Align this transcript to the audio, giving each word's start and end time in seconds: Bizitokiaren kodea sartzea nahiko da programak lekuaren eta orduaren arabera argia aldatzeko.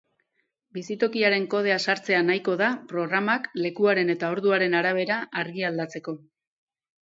Bizitokiaren 0.77 1.45
kodea 1.51 1.75
sartzea 1.85 2.23
nahiko 2.31 2.57
da 2.63 2.71
programak 2.93 3.47
lekuaren 3.67 4.13
eta 4.17 4.33
orduaren 4.39 4.81
arabera 4.83 5.23
argia 5.47 5.73
aldatzeko. 5.73 6.21